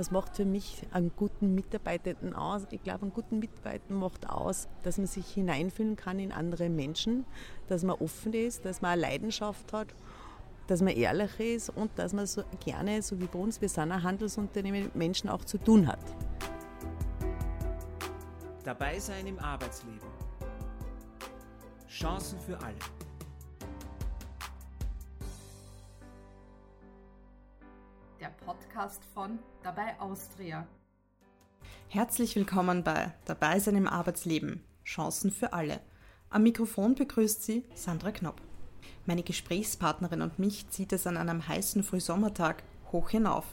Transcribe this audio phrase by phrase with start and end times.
[0.00, 2.66] Was macht für mich einen guten Mitarbeitenden aus?
[2.70, 7.26] Ich glaube, einen guten Mitarbeiter macht aus, dass man sich hineinfühlen kann in andere Menschen,
[7.68, 9.88] dass man offen ist, dass man eine Leidenschaft hat,
[10.68, 13.92] dass man ehrlich ist und dass man so gerne, so wie bei uns, wir sind
[13.92, 16.00] ein Handelsunternehmen, mit Menschen auch zu tun hat.
[18.64, 20.00] Dabei sein im Arbeitsleben.
[21.86, 22.78] Chancen für alle.
[28.80, 30.66] Podcast von Dabei Austria.
[31.88, 34.64] Herzlich willkommen bei Dabei sein im Arbeitsleben.
[34.86, 35.80] Chancen für alle.
[36.30, 38.40] Am Mikrofon begrüßt Sie Sandra Knopp.
[39.04, 43.44] Meine Gesprächspartnerin und mich zieht es an einem heißen Frühsommertag hoch hinauf.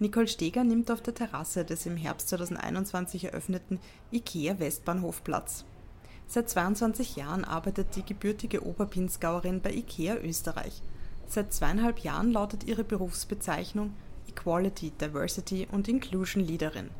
[0.00, 3.80] Nicole Steger nimmt auf der Terrasse des im Herbst 2021 eröffneten
[4.12, 5.64] IKEA Westbahnhof Platz.
[6.26, 10.82] Seit 22 Jahren arbeitet die gebürtige Oberpinsgauerin bei IKEA Österreich.
[11.26, 13.94] Seit zweieinhalb Jahren lautet ihre Berufsbezeichnung
[14.28, 16.90] Equality, Diversity und Inclusion Leaderin.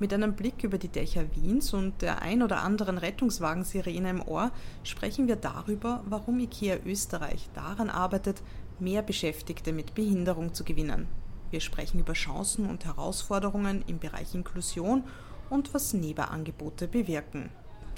[0.00, 4.52] Mit einem Blick über die Dächer Wiens und der ein oder anderen Rettungswagensirene im Ohr
[4.84, 8.42] sprechen wir darüber, warum IKEA Österreich daran arbeitet,
[8.78, 11.08] mehr Beschäftigte mit Behinderung zu gewinnen.
[11.50, 15.02] Wir sprechen über Chancen und Herausforderungen im Bereich Inklusion
[15.50, 17.50] und was NEBA-Angebote bewirken.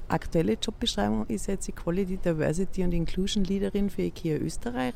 [0.09, 4.95] Aktuelle Jobbeschreibung ist jetzt Equality, Diversity und Inclusion Leaderin für IKEA Österreich.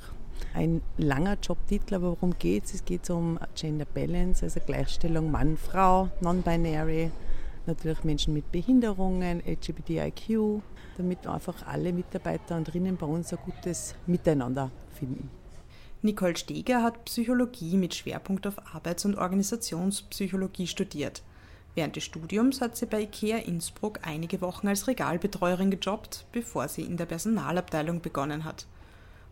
[0.55, 2.75] Ein langer Jobtitel, aber worum geht es?
[2.75, 7.11] Es geht um Gender Balance, also Gleichstellung Mann-Frau, Non-Binary,
[7.67, 10.63] natürlich Menschen mit Behinderungen, LGBTIQ,
[10.97, 15.31] damit einfach alle Mitarbeiter und drinnen bei uns ein gutes Miteinander finden.
[16.03, 21.23] Nicole Steger hat Psychologie mit Schwerpunkt auf Arbeits- und Organisationspsychologie studiert.
[21.75, 26.83] Während des Studiums hat sie bei IKEA Innsbruck einige Wochen als Regalbetreuerin gejobbt, bevor sie
[26.83, 28.67] in der Personalabteilung begonnen hat.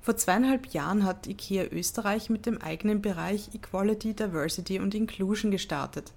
[0.02, 6.12] Vor zweieinhalb Jahren hat IKEA Österreich mit dem eigenen Bereich Equality, Diversity und Inclusion gestartet.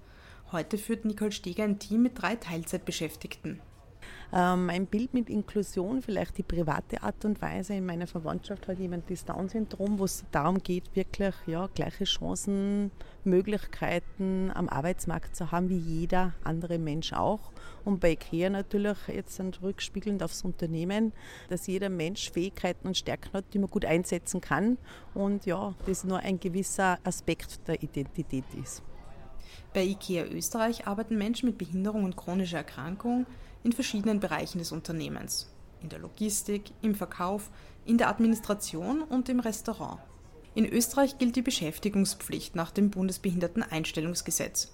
[0.50, 3.60] Heute führt Nicole Steger ein Team mit drei Teilzeitbeschäftigten.
[4.32, 7.74] Ähm, mein Bild mit Inklusion, vielleicht die private Art und Weise.
[7.74, 12.90] In meiner Verwandtschaft hat jemand das Down-Syndrom, wo es darum geht, wirklich ja, gleiche Chancen,
[13.24, 17.52] Möglichkeiten am Arbeitsmarkt zu haben, wie jeder andere Mensch auch.
[17.84, 21.12] Und bei IKEA natürlich jetzt dann rückspiegelnd aufs Unternehmen,
[21.48, 24.76] dass jeder Mensch Fähigkeiten und Stärken hat, die man gut einsetzen kann.
[25.14, 28.82] Und ja, das nur ein gewisser Aspekt der Identität ist.
[29.72, 33.26] Bei IKEA Österreich arbeiten Menschen mit Behinderung und chronischer Erkrankung
[33.66, 35.50] in verschiedenen Bereichen des Unternehmens.
[35.82, 37.50] In der Logistik, im Verkauf,
[37.84, 39.98] in der Administration und im Restaurant.
[40.54, 44.72] In Österreich gilt die Beschäftigungspflicht nach dem Bundesbehinderteneinstellungsgesetz.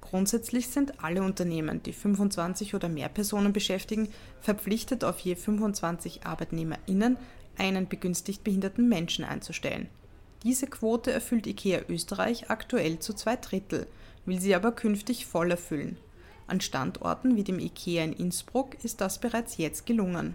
[0.00, 4.08] Grundsätzlich sind alle Unternehmen, die 25 oder mehr Personen beschäftigen,
[4.40, 7.16] verpflichtet, auf je 25 ArbeitnehmerInnen
[7.58, 9.88] einen begünstigt behinderten Menschen einzustellen.
[10.44, 13.88] Diese Quote erfüllt IKEA Österreich aktuell zu zwei Drittel,
[14.26, 15.98] will sie aber künftig voll erfüllen.
[16.48, 20.34] An Standorten wie dem IKEA in Innsbruck ist das bereits jetzt gelungen.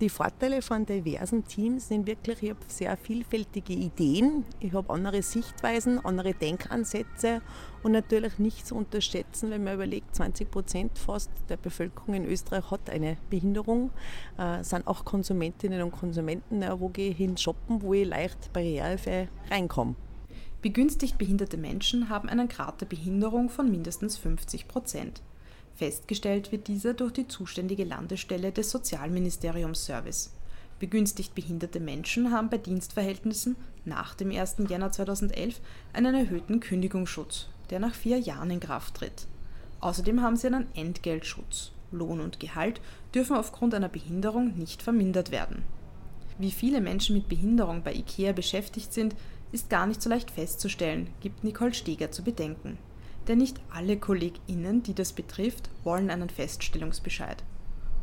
[0.00, 5.20] Die Vorteile von diversen Teams sind wirklich, ich habe sehr vielfältige Ideen, ich habe andere
[5.22, 7.42] Sichtweisen, andere Denkansätze
[7.82, 12.70] und natürlich nicht zu unterschätzen, wenn man überlegt, 20 Prozent fast der Bevölkerung in Österreich
[12.70, 13.90] hat eine Behinderung,
[14.38, 19.28] äh, sind auch Konsumentinnen und Konsumenten, wo gehe ich hin shoppen, wo ich leicht barrierefrei
[19.50, 19.96] reinkomme.
[20.62, 25.20] Begünstigt behinderte Menschen haben einen Grad der Behinderung von mindestens 50 Prozent.
[25.74, 30.32] Festgestellt wird dieser durch die zuständige Landesstelle des Sozialministeriums Service.
[30.78, 34.56] Begünstigt behinderte Menschen haben bei Dienstverhältnissen nach dem 1.
[34.68, 35.60] Jänner 2011
[35.92, 39.26] einen erhöhten Kündigungsschutz, der nach vier Jahren in Kraft tritt.
[39.80, 41.72] Außerdem haben sie einen Entgeltschutz.
[41.92, 42.80] Lohn und Gehalt
[43.14, 45.62] dürfen aufgrund einer Behinderung nicht vermindert werden.
[46.38, 49.14] Wie viele Menschen mit Behinderung bei IKEA beschäftigt sind,
[49.52, 52.78] ist gar nicht so leicht festzustellen, gibt Nicole Steger zu bedenken.
[53.28, 57.44] Denn nicht alle KollegInnen, die das betrifft, wollen einen Feststellungsbescheid.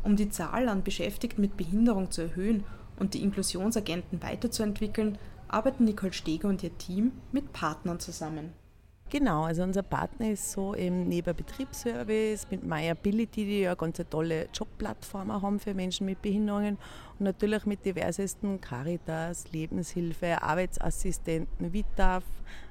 [0.02, 2.64] Um die Zahl an Beschäftigten mit Behinderung zu erhöhen
[2.98, 8.52] und die Inklusionsagenten weiterzuentwickeln, arbeiten Nicole Steger und ihr Team mit Partnern zusammen.
[9.12, 14.08] Genau, also unser Partner ist so eben neben Betriebsservice mit MyAbility, die ja ganz eine
[14.08, 16.78] tolle Jobplattform haben für Menschen mit Behinderungen.
[17.18, 22.22] Und natürlich mit diversesten Caritas, Lebenshilfe, Arbeitsassistenten, VITAF,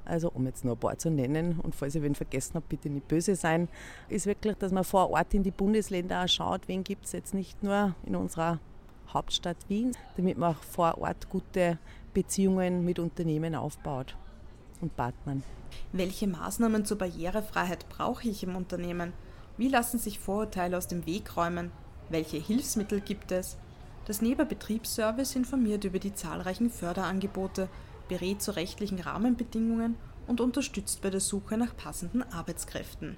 [0.06, 1.60] also um jetzt nur ein paar zu nennen.
[1.60, 3.68] Und falls ich wen vergessen habe, bitte nicht böse sein,
[4.08, 7.34] ist wirklich, dass man vor Ort in die Bundesländer auch schaut, wen gibt es jetzt
[7.34, 8.60] nicht nur in unserer
[9.12, 11.78] Hauptstadt Wien, damit man auch vor Ort gute
[12.14, 14.16] Beziehungen mit Unternehmen aufbaut
[14.80, 15.42] und Partnern.
[15.92, 19.12] Welche Maßnahmen zur Barrierefreiheit brauche ich im Unternehmen?
[19.56, 21.70] Wie lassen sich Vorurteile aus dem Weg räumen?
[22.08, 23.56] Welche Hilfsmittel gibt es?
[24.06, 27.68] Das Neber Betriebsservice informiert über die zahlreichen Förderangebote,
[28.08, 29.96] berät zu rechtlichen Rahmenbedingungen
[30.26, 33.16] und unterstützt bei der Suche nach passenden Arbeitskräften.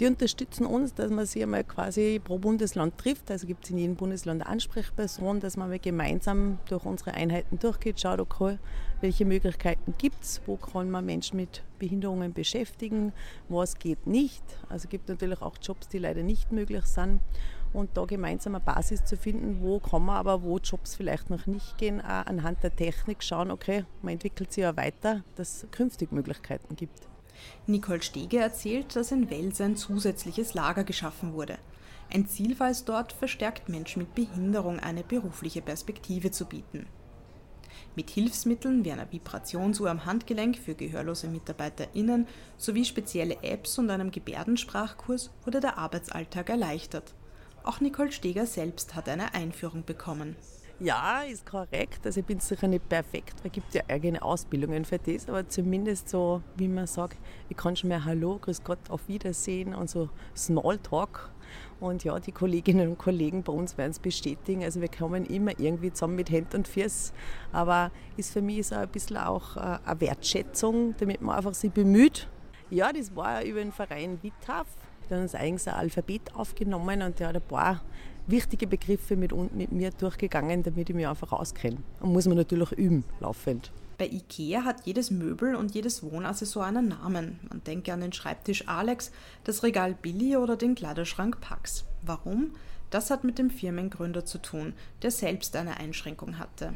[0.00, 3.30] Die unterstützen uns, dass man sich einmal quasi pro Bundesland trifft.
[3.30, 7.58] Also gibt es in jedem Bundesland eine Ansprechperson, dass man mal gemeinsam durch unsere Einheiten
[7.58, 8.58] durchgeht, schaut, okay,
[9.02, 13.12] welche Möglichkeiten gibt es, wo kann man Menschen mit Behinderungen beschäftigen,
[13.50, 14.42] was geht nicht.
[14.70, 17.20] Also es gibt natürlich auch Jobs, die leider nicht möglich sind.
[17.74, 21.46] Und da gemeinsam eine Basis zu finden, wo kann man aber, wo Jobs vielleicht noch
[21.46, 25.70] nicht gehen, auch anhand der Technik schauen, okay, man entwickelt sich ja weiter, dass es
[25.70, 27.09] künftig Möglichkeiten gibt.
[27.66, 31.58] Nicole Stege erzählt, dass in Wels ein zusätzliches Lager geschaffen wurde.
[32.12, 36.86] Ein Ziel war es dort, verstärkt Menschen mit Behinderung eine berufliche Perspektive zu bieten.
[37.96, 44.10] Mit Hilfsmitteln wie einer Vibrationsuhr am Handgelenk für gehörlose MitarbeiterInnen sowie spezielle Apps und einem
[44.10, 47.14] Gebärdensprachkurs wurde der Arbeitsalltag erleichtert.
[47.62, 50.36] Auch Nicole Steger selbst hat eine Einführung bekommen.
[50.82, 52.06] Ja, ist korrekt.
[52.06, 55.46] Also ich bin sicher nicht perfekt, weil es gibt ja eigene Ausbildungen für das, aber
[55.46, 57.18] zumindest so, wie man sagt,
[57.50, 61.30] ich kann schon mehr Hallo, Grüß Gott, auf Wiedersehen und so Smalltalk.
[61.80, 64.64] Und ja, die Kolleginnen und Kollegen bei uns werden es bestätigen.
[64.64, 67.14] Also wir kommen immer irgendwie zusammen mit Händen und Füßen.
[67.52, 71.72] Aber ist für mich so ein bisschen auch äh, eine Wertschätzung, damit man einfach sich
[71.72, 72.26] bemüht.
[72.70, 74.66] Ja, das war über den Verein WITAF.
[75.10, 77.82] Der hat uns eigentlich ein Alphabet aufgenommen und der hat ein paar
[78.30, 81.78] wichtige Begriffe mit, mit mir durchgegangen, damit ich mich einfach auskenne.
[82.00, 83.72] Und muss man natürlich üben, laufend.
[83.98, 87.38] Bei IKEA hat jedes Möbel und jedes Wohnaccessoire einen Namen.
[87.48, 89.12] Man denke an den Schreibtisch Alex,
[89.44, 91.84] das Regal Billy oder den Kleiderschrank Pax.
[92.02, 92.52] Warum?
[92.88, 94.72] Das hat mit dem Firmengründer zu tun,
[95.02, 96.72] der selbst eine Einschränkung hatte.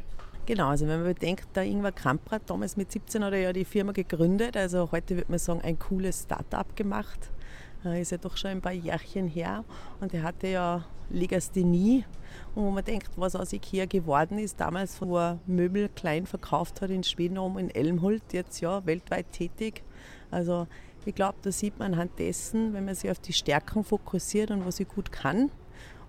[0.47, 3.65] Genau, also wenn man bedenkt, der Ingwer Kamprad damals mit 17 hat er ja die
[3.65, 7.31] Firma gegründet, also heute würde man sagen, ein cooles Start-up gemacht.
[7.85, 9.65] Ist ja doch schon ein paar Jährchen her
[10.01, 12.05] und er hatte ja Legasthenie.
[12.55, 16.81] Und wo man denkt, was aus Ikea geworden ist, damals, wo er Möbel klein verkauft
[16.81, 19.83] hat in Schweden um in Elmhult, jetzt ja weltweit tätig.
[20.31, 20.67] Also
[21.05, 24.65] ich glaube, da sieht man anhand dessen, wenn man sich auf die Stärken fokussiert und
[24.65, 25.51] was ich gut kann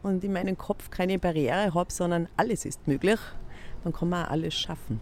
[0.03, 3.19] und in meinem Kopf keine Barriere habe, sondern alles ist möglich,
[3.83, 5.01] dann kann man auch alles schaffen.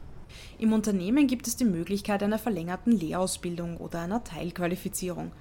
[0.57, 5.31] Im Unternehmen gibt es die Möglichkeit einer verlängerten Lehrausbildung oder einer Teilqualifizierung.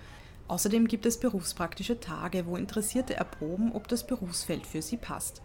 [0.49, 5.43] Außerdem gibt es berufspraktische Tage, wo Interessierte erproben, ob das Berufsfeld für sie passt.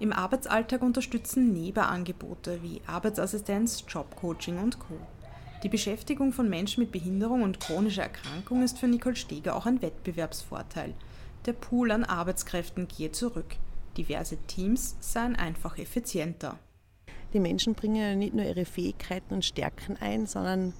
[0.00, 4.94] Im Arbeitsalltag unterstützen Nebenangebote wie Arbeitsassistenz, Jobcoaching und Co.
[5.64, 9.82] Die Beschäftigung von Menschen mit Behinderung und chronischer Erkrankung ist für Nicole Steger auch ein
[9.82, 10.94] Wettbewerbsvorteil.
[11.46, 13.56] Der Pool an Arbeitskräften gehe zurück.
[13.96, 16.58] Diverse Teams seien einfach effizienter.
[17.32, 20.74] Die Menschen bringen ja nicht nur ihre Fähigkeiten und Stärken ein, sondern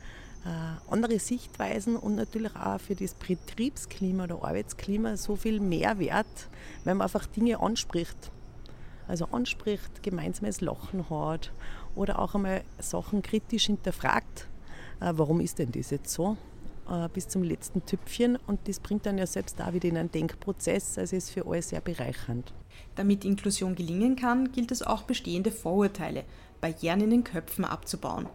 [0.91, 6.49] andere Sichtweisen und natürlich auch für das Betriebsklima oder Arbeitsklima so viel Mehrwert,
[6.85, 8.31] wenn man einfach Dinge anspricht.
[9.09, 11.51] Also anspricht, gemeinsames Lachen hat
[11.95, 14.49] oder auch einmal Sachen kritisch hinterfragt.
[15.01, 16.37] Äh, warum ist denn das jetzt so?
[16.89, 20.13] Äh, bis zum letzten Tüpfchen und das bringt dann ja selbst auch wieder in einen
[20.13, 20.99] Denkprozess.
[20.99, 22.53] Also ist für alle sehr bereichernd.
[22.95, 26.25] Damit Inklusion gelingen kann, gilt es auch bestehende Vorurteile,
[26.61, 28.27] Barrieren in den Köpfen abzubauen.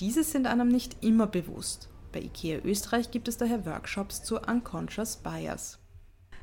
[0.00, 1.88] Diese sind einem nicht immer bewusst.
[2.12, 5.80] Bei IKEA Österreich gibt es daher Workshops zu Unconscious Bias.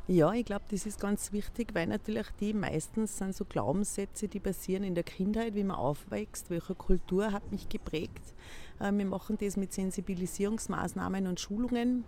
[0.08, 4.42] Ja, ich glaube, das ist ganz wichtig, weil natürlich die meistens sind so Glaubenssätze, die
[4.42, 8.34] passieren in der Kindheit, wie man aufwächst, welche Kultur hat mich geprägt.
[8.82, 12.04] Äh, wir machen das mit Sensibilisierungsmaßnahmen und Schulungen,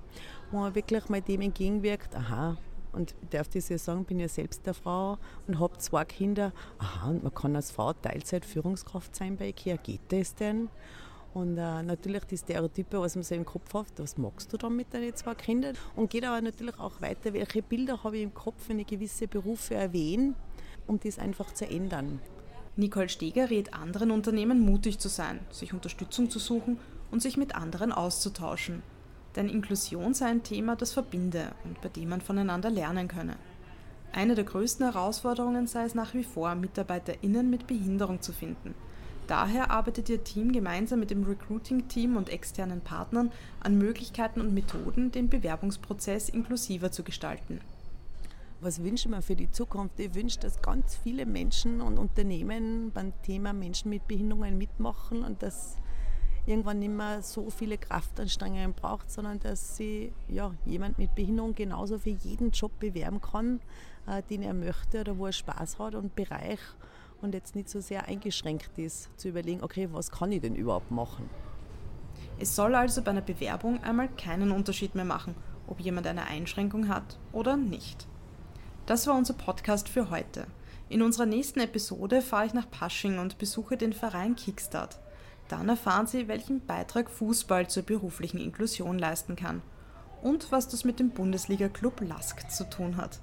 [0.52, 2.58] wo man wirklich mal dem entgegenwirkt, aha,
[2.92, 5.18] und ich darf das ja sagen, bin ja selbst eine Frau
[5.48, 6.52] und habe zwei Kinder.
[6.80, 9.78] Aha, und man kann als Frau Teilzeit-Führungskraft sein bei IKEA.
[9.78, 10.69] Geht das denn?
[11.34, 14.76] Und äh, natürlich die Stereotype, was man so im Kopf hat, was magst du dann
[14.76, 15.76] mit deinen zwei Kindern?
[15.96, 19.28] Und geht aber natürlich auch weiter, welche Bilder habe ich im Kopf, wenn ich gewisse
[19.28, 20.34] Berufe erwähne,
[20.88, 22.19] um das einfach zu ändern.
[22.76, 26.80] Nicole Steger rät anderen Unternehmen, mutig zu sein, sich Unterstützung zu suchen
[27.12, 28.84] und sich mit anderen auszutauschen.
[29.36, 33.36] Denn Inklusion sei ein Thema, das verbinde und bei dem man voneinander lernen könne.
[34.12, 38.74] Eine der größten Herausforderungen sei es nach wie vor, MitarbeiterInnen mit Behinderung zu finden–
[39.28, 45.12] Daher arbeitet Ihr Team gemeinsam mit dem Recruiting-Team und externen Partnern an Möglichkeiten und Methoden,
[45.12, 47.60] den Bewerbungsprozess inklusiver zu gestalten.
[48.62, 50.00] Was wünsche ich mir für die Zukunft?
[50.00, 55.44] Ich wünsche, dass ganz viele Menschen und Unternehmen beim Thema Menschen mit Behinderungen mitmachen und
[55.44, 55.76] dass
[56.46, 62.00] irgendwann nicht mehr so viele Kraftanstrengungen braucht, sondern dass sie ja, jemand mit Behinderung genauso
[62.00, 63.60] für jeden Job bewerben kann,
[64.07, 66.60] äh, den er möchte oder wo er Spaß hat und Bereich
[67.21, 70.92] und jetzt nicht so sehr eingeschränkt ist, zu überlegen, okay, was kann ich denn überhaupt
[70.92, 71.30] machen?
[72.40, 75.36] Es soll also bei einer Bewerbung einmal keinen Unterschied mehr machen,
[75.68, 78.07] ob jemand eine Einschränkung hat oder nicht.
[78.86, 80.47] Das war unser Podcast für heute.
[80.90, 85.00] In unserer nächsten Episode fahre ich nach Pasching und besuche den Verein Kickstart.
[85.50, 89.62] Dann erfahren Sie, welchen Beitrag Fußball zur beruflichen Inklusion leisten kann
[90.21, 93.19] und was das mit dem Bundesliga-Club LASK zu tun hat.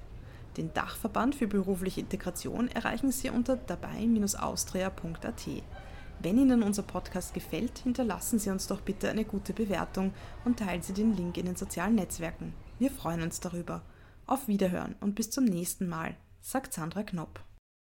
[0.57, 5.47] Den Dachverband für berufliche Integration erreichen Sie unter dabei-austria.at.
[6.19, 10.13] Wenn Ihnen unser Podcast gefällt, hinterlassen Sie uns doch bitte eine gute Bewertung
[10.45, 12.53] und teilen Sie den Link in den sozialen Netzwerken.
[12.79, 13.81] Wir freuen uns darüber.
[14.25, 17.41] Auf Wiederhören und bis zum nächsten Mal, sagt Sandra Knopp.